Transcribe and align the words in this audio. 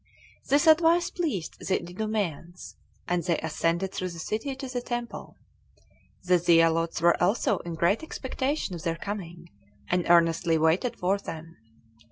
1. 0.41 0.41
This 0.47 0.65
advice 0.65 1.11
pleased 1.11 1.59
the 1.59 1.79
Idumeans, 1.79 2.75
and 3.07 3.23
they 3.23 3.37
ascended 3.37 3.93
through 3.93 4.09
the 4.09 4.17
city 4.17 4.55
to 4.55 4.67
the 4.67 4.81
temple. 4.81 5.35
The 6.23 6.39
zealots 6.39 7.01
were 7.03 7.21
also 7.21 7.59
in 7.59 7.75
great 7.75 8.01
expectation 8.01 8.73
of 8.73 8.81
their 8.81 8.95
coming, 8.97 9.51
and 9.89 10.09
earnestly 10.09 10.57
waited 10.57 10.97
for 10.97 11.19
them. 11.19 11.55